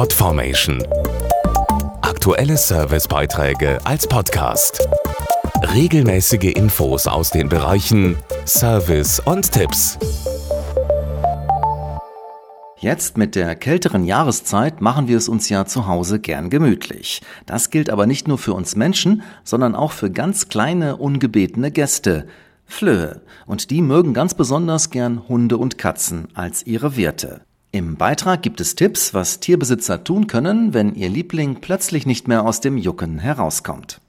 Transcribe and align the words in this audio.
Podformation. 0.00 0.82
Aktuelle 2.00 2.56
Servicebeiträge 2.56 3.78
als 3.84 4.06
Podcast. 4.06 4.88
Regelmäßige 5.74 6.54
Infos 6.54 7.06
aus 7.06 7.28
den 7.28 7.50
Bereichen 7.50 8.16
Service 8.46 9.20
und 9.20 9.52
Tipps. 9.52 9.98
Jetzt 12.78 13.18
mit 13.18 13.34
der 13.34 13.54
kälteren 13.56 14.04
Jahreszeit 14.04 14.80
machen 14.80 15.06
wir 15.06 15.18
es 15.18 15.28
uns 15.28 15.50
ja 15.50 15.66
zu 15.66 15.86
Hause 15.86 16.18
gern 16.18 16.48
gemütlich. 16.48 17.20
Das 17.44 17.68
gilt 17.68 17.90
aber 17.90 18.06
nicht 18.06 18.26
nur 18.26 18.38
für 18.38 18.54
uns 18.54 18.76
Menschen, 18.76 19.20
sondern 19.44 19.74
auch 19.74 19.92
für 19.92 20.10
ganz 20.10 20.48
kleine, 20.48 20.96
ungebetene 20.96 21.70
Gäste. 21.70 22.26
Flöhe. 22.64 23.20
Und 23.44 23.68
die 23.68 23.82
mögen 23.82 24.14
ganz 24.14 24.32
besonders 24.32 24.88
gern 24.88 25.28
Hunde 25.28 25.58
und 25.58 25.76
Katzen 25.76 26.28
als 26.32 26.66
ihre 26.66 26.96
Wirte. 26.96 27.42
Im 27.72 27.94
Beitrag 27.96 28.42
gibt 28.42 28.60
es 28.60 28.74
Tipps, 28.74 29.14
was 29.14 29.38
Tierbesitzer 29.38 30.02
tun 30.02 30.26
können, 30.26 30.74
wenn 30.74 30.96
ihr 30.96 31.08
Liebling 31.08 31.60
plötzlich 31.60 32.04
nicht 32.04 32.26
mehr 32.26 32.44
aus 32.44 32.60
dem 32.60 32.76
Jucken 32.76 33.20
herauskommt. 33.20 34.00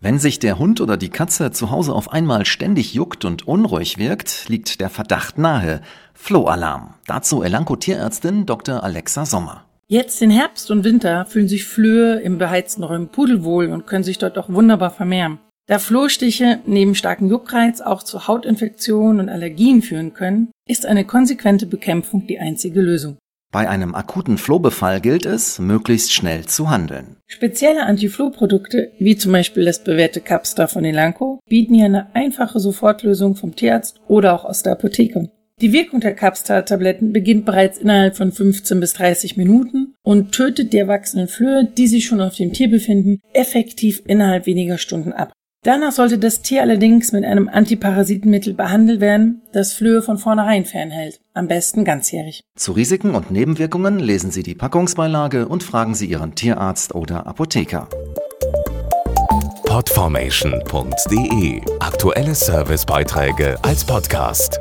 Wenn 0.00 0.20
sich 0.20 0.38
der 0.38 0.60
Hund 0.60 0.80
oder 0.80 0.96
die 0.96 1.08
Katze 1.08 1.50
zu 1.50 1.72
Hause 1.72 1.94
auf 1.94 2.12
einmal 2.12 2.46
ständig 2.46 2.94
juckt 2.94 3.24
und 3.24 3.48
unruhig 3.48 3.98
wirkt, 3.98 4.48
liegt 4.48 4.80
der 4.80 4.88
Verdacht 4.88 5.36
nahe. 5.36 5.80
Flohalarm. 6.14 6.94
Dazu 7.08 7.42
Elanco 7.42 7.74
Tierärztin 7.74 8.46
Dr. 8.46 8.84
Alexa 8.84 9.26
Sommer. 9.26 9.64
Jetzt 9.88 10.22
in 10.22 10.30
Herbst 10.30 10.70
und 10.70 10.84
Winter 10.84 11.26
fühlen 11.26 11.48
sich 11.48 11.64
Flöhe 11.64 12.20
im 12.20 12.38
beheizten 12.38 12.84
Räumen 12.84 13.08
pudelwohl 13.08 13.66
und 13.72 13.88
können 13.88 14.04
sich 14.04 14.18
dort 14.18 14.38
auch 14.38 14.48
wunderbar 14.48 14.92
vermehren. 14.92 15.40
Da 15.68 15.78
Flohstiche 15.78 16.60
neben 16.64 16.94
starkem 16.94 17.28
Juckreiz 17.28 17.82
auch 17.82 18.02
zu 18.02 18.26
Hautinfektionen 18.26 19.20
und 19.20 19.28
Allergien 19.28 19.82
führen 19.82 20.14
können, 20.14 20.50
ist 20.66 20.86
eine 20.86 21.04
konsequente 21.04 21.66
Bekämpfung 21.66 22.26
die 22.26 22.38
einzige 22.38 22.80
Lösung. 22.80 23.18
Bei 23.52 23.68
einem 23.68 23.94
akuten 23.94 24.38
Flohbefall 24.38 25.02
gilt 25.02 25.26
es, 25.26 25.58
möglichst 25.58 26.14
schnell 26.14 26.46
zu 26.46 26.70
handeln. 26.70 27.16
Spezielle 27.26 27.84
Antiflohprodukte, 27.84 28.92
wie 28.98 29.16
zum 29.16 29.32
Beispiel 29.32 29.66
das 29.66 29.84
bewährte 29.84 30.22
Capstar 30.22 30.68
von 30.68 30.86
Elanco, 30.86 31.38
bieten 31.46 31.74
hier 31.74 31.84
eine 31.84 32.14
einfache 32.14 32.60
Sofortlösung 32.60 33.36
vom 33.36 33.54
Tierarzt 33.54 34.00
oder 34.08 34.34
auch 34.34 34.46
aus 34.46 34.62
der 34.62 34.72
Apotheke. 34.72 35.30
Die 35.60 35.72
Wirkung 35.72 36.00
der 36.00 36.14
Capstar-Tabletten 36.14 37.12
beginnt 37.12 37.44
bereits 37.44 37.78
innerhalb 37.78 38.16
von 38.16 38.32
15 38.32 38.80
bis 38.80 38.94
30 38.94 39.36
Minuten 39.36 39.94
und 40.02 40.32
tötet 40.32 40.72
die 40.72 40.78
erwachsenen 40.78 41.28
Flöhe, 41.28 41.66
die 41.66 41.88
sich 41.88 42.06
schon 42.06 42.20
auf 42.22 42.36
dem 42.36 42.52
Tier 42.52 42.70
befinden, 42.70 43.20
effektiv 43.34 44.02
innerhalb 44.06 44.46
weniger 44.46 44.78
Stunden 44.78 45.12
ab. 45.12 45.32
Danach 45.62 45.92
sollte 45.92 46.18
das 46.18 46.42
Tier 46.42 46.62
allerdings 46.62 47.10
mit 47.12 47.24
einem 47.24 47.48
Antiparasitenmittel 47.48 48.54
behandelt 48.54 49.00
werden, 49.00 49.42
das 49.52 49.72
Flöhe 49.72 50.02
von 50.02 50.16
vornherein 50.16 50.64
fernhält, 50.64 51.20
am 51.34 51.48
besten 51.48 51.84
ganzjährig. 51.84 52.44
Zu 52.54 52.72
Risiken 52.72 53.14
und 53.14 53.32
Nebenwirkungen 53.32 53.98
lesen 53.98 54.30
Sie 54.30 54.44
die 54.44 54.54
Packungsbeilage 54.54 55.48
und 55.48 55.64
fragen 55.64 55.94
Sie 55.96 56.06
Ihren 56.06 56.36
Tierarzt 56.36 56.94
oder 56.94 57.26
Apotheker. 57.26 57.88
Podformation.de 59.66 61.60
Aktuelle 61.80 62.34
Servicebeiträge 62.34 63.56
als 63.62 63.84
Podcast. 63.84 64.60